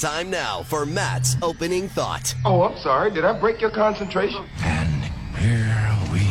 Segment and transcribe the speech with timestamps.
[0.00, 2.34] Time now for Matt's opening thought.
[2.46, 3.10] Oh, I'm sorry.
[3.10, 4.46] Did I break your concentration?
[4.62, 5.04] And
[5.36, 6.26] here we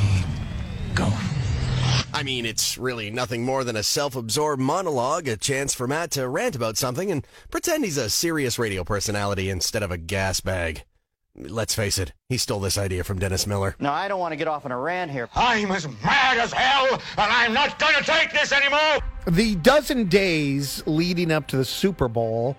[0.96, 1.08] go.
[2.12, 6.10] I mean, it's really nothing more than a self absorbed monologue, a chance for Matt
[6.12, 10.40] to rant about something and pretend he's a serious radio personality instead of a gas
[10.40, 10.84] bag.
[11.36, 13.76] Let's face it, he stole this idea from Dennis Miller.
[13.78, 15.30] Now, I don't want to get off on a rant here.
[15.36, 18.98] I'm as mad as hell, and I'm not going to take this anymore.
[19.28, 22.58] The dozen days leading up to the Super Bowl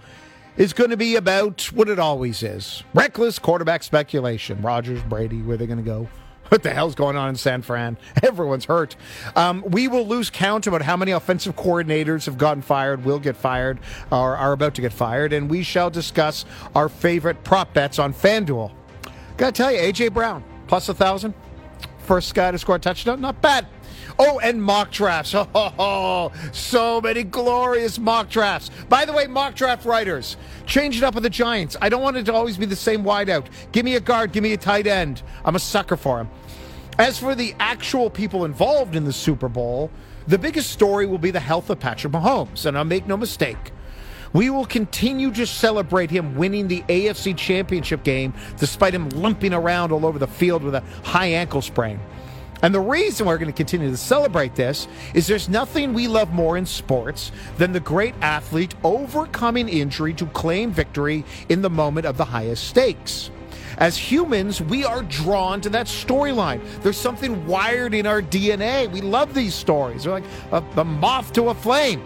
[0.60, 4.60] is going to be about what it always is reckless quarterback speculation.
[4.60, 6.06] Rodgers, Brady, where they're going to go.
[6.48, 7.96] What the hell's going on in San Fran?
[8.22, 8.94] Everyone's hurt.
[9.36, 13.36] Um, we will lose count about how many offensive coordinators have gotten fired, will get
[13.36, 13.78] fired,
[14.12, 18.12] or are about to get fired, and we shall discuss our favorite prop bets on
[18.12, 18.70] FanDuel.
[19.38, 21.34] Gotta tell you, AJ Brown plus a thousand,
[22.10, 23.68] first guy to score a touchdown, not bad.
[24.18, 25.32] Oh, and mock drafts.
[25.54, 28.68] Oh, so many glorious mock drafts.
[28.88, 31.76] By the way, mock draft writers, change it up with the Giants.
[31.80, 33.46] I don't want it to always be the same wideout.
[33.70, 35.22] Give me a guard, give me a tight end.
[35.44, 36.28] I'm a sucker for him.
[36.98, 39.88] As for the actual people involved in the Super Bowl,
[40.26, 42.66] the biggest story will be the health of Patrick Mahomes.
[42.66, 43.70] And I'll make no mistake,
[44.32, 49.92] we will continue to celebrate him winning the AFC Championship game despite him limping around
[49.92, 51.98] all over the field with a high ankle sprain.
[52.62, 56.32] And the reason we're going to continue to celebrate this is there's nothing we love
[56.32, 62.06] more in sports than the great athlete overcoming injury to claim victory in the moment
[62.06, 63.30] of the highest stakes.
[63.78, 66.60] As humans, we are drawn to that storyline.
[66.82, 68.90] There's something wired in our DNA.
[68.90, 70.04] We love these stories.
[70.04, 72.02] They're like a, a moth to a flame.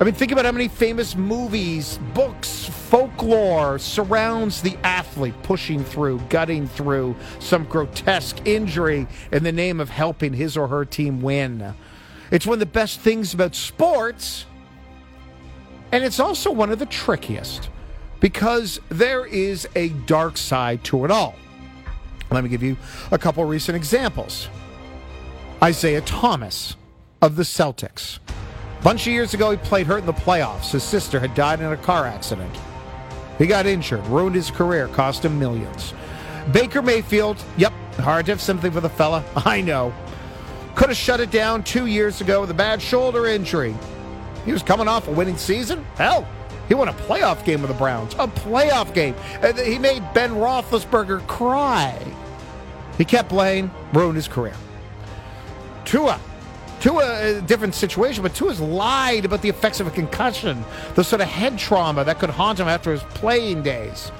[0.00, 6.20] I mean, think about how many famous movies, books, folklore surrounds the athlete pushing through,
[6.30, 11.74] gutting through some grotesque injury in the name of helping his or her team win.
[12.30, 14.46] It's one of the best things about sports,
[15.92, 17.68] and it's also one of the trickiest
[18.20, 21.34] because there is a dark side to it all.
[22.30, 22.78] Let me give you
[23.10, 24.48] a couple recent examples.
[25.62, 26.76] Isaiah Thomas
[27.20, 28.18] of the Celtics.
[28.82, 30.70] Bunch of years ago, he played hurt in the playoffs.
[30.70, 32.56] His sister had died in a car accident.
[33.36, 35.92] He got injured, ruined his career, cost him millions.
[36.52, 39.22] Baker Mayfield, yep, hard to have sympathy for the fella.
[39.36, 39.92] I know.
[40.74, 43.74] Could have shut it down two years ago with a bad shoulder injury.
[44.46, 45.84] He was coming off a winning season.
[45.96, 46.26] Hell,
[46.66, 48.14] he won a playoff game with the Browns.
[48.14, 49.14] A playoff game.
[49.62, 51.98] He made Ben Roethlisberger cry.
[52.96, 54.54] He kept playing, ruined his career.
[55.84, 56.18] Tua
[56.80, 60.64] Tua, uh, a different situation, but Tua's lied about the effects of a concussion,
[60.94, 64.10] the sort of head trauma that could haunt him after his playing days.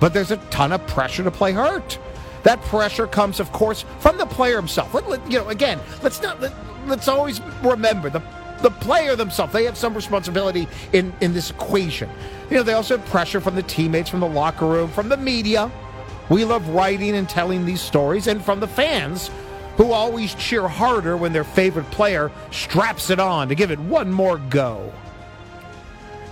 [0.00, 1.98] But there's a ton of pressure to play hurt.
[2.42, 4.92] That pressure comes, of course, from the player himself.
[4.92, 6.52] Let, let, you know, again, let's not let,
[6.86, 8.22] let's always remember the
[8.62, 9.54] the player themselves.
[9.54, 12.10] They have some responsibility in in this equation.
[12.50, 15.16] You know, they also have pressure from the teammates, from the locker room, from the
[15.16, 15.70] media.
[16.28, 19.30] We love writing and telling these stories, and from the fans
[19.80, 24.12] who always cheer harder when their favorite player straps it on to give it one
[24.12, 24.92] more go.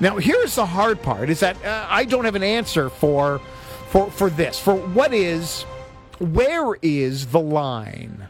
[0.01, 3.41] Now, here's the hard part: is that uh, I don't have an answer for
[3.89, 4.59] for for this.
[4.59, 5.63] For what is,
[6.19, 8.29] where is the line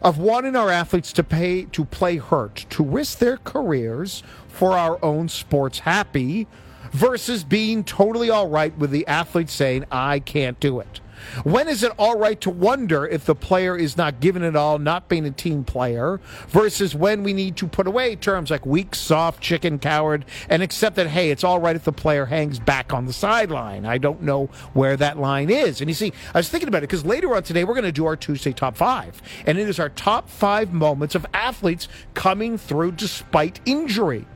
[0.00, 4.98] of wanting our athletes to pay to play hurt, to risk their careers for our
[5.04, 6.46] own sports happy,
[6.90, 11.00] versus being totally all right with the athlete saying, "I can't do it."
[11.44, 14.78] When is it all right to wonder if the player is not giving it all,
[14.78, 18.94] not being a team player, versus when we need to put away terms like weak,
[18.94, 22.92] soft, chicken, coward, and accept that, hey, it's all right if the player hangs back
[22.92, 23.86] on the sideline?
[23.86, 25.80] I don't know where that line is.
[25.80, 27.92] And you see, I was thinking about it because later on today, we're going to
[27.92, 29.20] do our Tuesday top five.
[29.46, 34.26] And it is our top five moments of athletes coming through despite injury,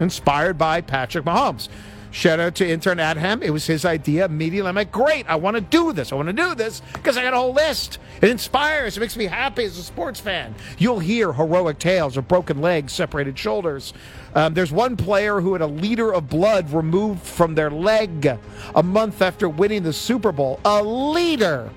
[0.00, 1.68] inspired by Patrick Mahomes.
[2.14, 3.42] Shout out to intern Adham.
[3.42, 4.68] It was his idea immediately.
[4.68, 6.12] I'm like, great, I want to do this.
[6.12, 7.98] I want to do this because I got a whole list.
[8.22, 10.54] It inspires, it makes me happy as a sports fan.
[10.78, 13.94] You'll hear heroic tales of broken legs, separated shoulders.
[14.36, 18.38] Um, there's one player who had a liter of blood removed from their leg
[18.76, 20.60] a month after winning the Super Bowl.
[20.64, 21.68] A liter.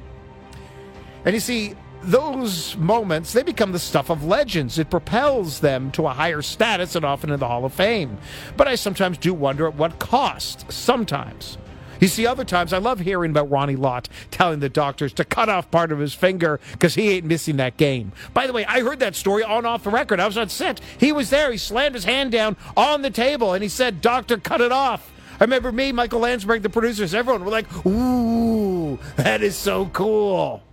[1.25, 1.73] And you see,
[2.03, 6.95] those moments they become the stuff of legends it propels them to a higher status
[6.95, 8.17] and often in the hall of fame
[8.55, 11.57] but i sometimes do wonder at what cost sometimes
[11.99, 15.49] you see, other times I love hearing about Ronnie Lott telling the doctors to cut
[15.49, 18.11] off part of his finger because he ain't missing that game.
[18.33, 20.19] By the way, I heard that story on off the record.
[20.19, 20.79] I was on set.
[20.99, 21.51] He was there.
[21.51, 25.11] He slammed his hand down on the table and he said, Doctor, cut it off.
[25.39, 30.63] I remember me, Michael Landsberg, the producers, everyone were like, ooh, that is so cool.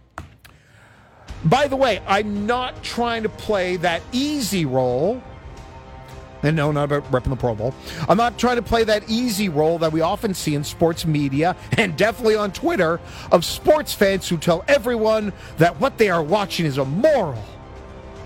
[1.44, 5.22] By the way, I'm not trying to play that easy role
[6.42, 7.74] And no, not about repping the Pro Bowl.
[8.06, 11.56] I'm not trying to play that easy role that we often see in sports media
[11.78, 13.00] and definitely on Twitter
[13.32, 17.42] of sports fans who tell everyone that what they are watching is immoral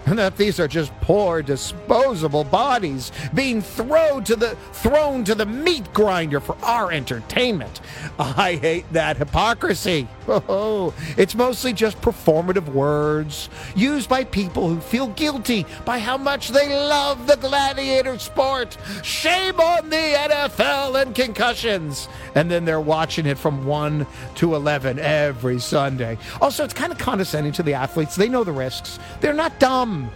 [0.17, 5.93] that these are just poor disposable bodies being thrown to the thrown to the meat
[5.93, 7.81] grinder for our entertainment.
[8.19, 10.09] I hate that hypocrisy.
[10.31, 16.51] Oh, it's mostly just performative words used by people who feel guilty by how much
[16.51, 18.77] they love the gladiator sport.
[19.03, 22.09] Shame on the NFL and concussions.
[22.39, 24.07] And then they're watching it from 1
[24.37, 26.19] to 11 every Sunday.
[26.41, 28.15] Also, it's kind of condescending to the athletes.
[28.15, 29.01] They know the risks.
[29.21, 30.09] They're not dumb.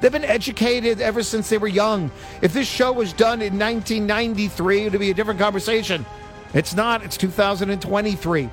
[0.00, 2.12] They've been educated ever since they were young.
[2.42, 6.06] If this show was done in 1993, it would be a different conversation.
[6.52, 7.02] It's not.
[7.02, 8.50] It's 2023.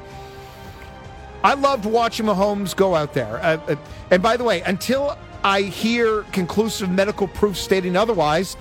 [1.44, 3.38] I loved watching Mahomes go out there.
[3.38, 3.76] Uh, uh,
[4.10, 8.58] and by the way, until I hear conclusive medical proof stating otherwise,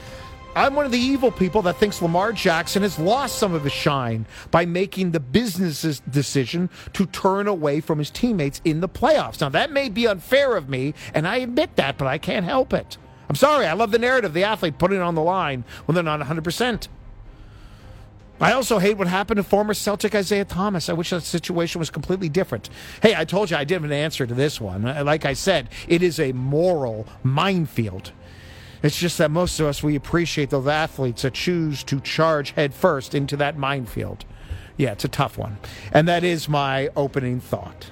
[0.56, 3.72] I'm one of the evil people that thinks Lamar Jackson has lost some of his
[3.72, 9.40] shine by making the business's decision to turn away from his teammates in the playoffs.
[9.40, 12.72] Now, that may be unfair of me, and I admit that, but I can't help
[12.72, 12.98] it.
[13.28, 13.66] I'm sorry.
[13.66, 16.88] I love the narrative, the athlete putting it on the line when they're not 100%.
[18.40, 20.88] I also hate what happened to former Celtic Isaiah Thomas.
[20.88, 22.70] I wish that situation was completely different.
[23.02, 24.82] Hey, I told you I didn't have an answer to this one.
[24.82, 28.12] Like I said, it is a moral minefield.
[28.82, 33.14] It's just that most of us, we appreciate those athletes that choose to charge headfirst
[33.14, 34.24] into that minefield.
[34.76, 35.58] Yeah, it's a tough one.
[35.92, 37.90] And that is my opening thought.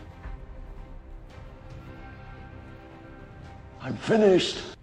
[3.83, 4.78] I'm finished.